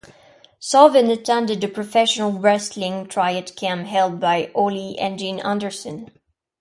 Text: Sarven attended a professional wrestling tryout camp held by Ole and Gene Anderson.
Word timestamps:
Sarven 0.59 1.11
attended 1.11 1.63
a 1.63 1.67
professional 1.67 2.31
wrestling 2.31 3.05
tryout 3.05 3.51
camp 3.55 3.85
held 3.85 4.19
by 4.19 4.49
Ole 4.55 4.97
and 4.97 5.19
Gene 5.19 5.39
Anderson. 5.41 6.09